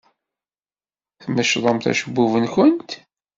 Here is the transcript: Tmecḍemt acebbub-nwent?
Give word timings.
Tmecḍemt 1.23 1.89
acebbub-nwent? 1.91 2.91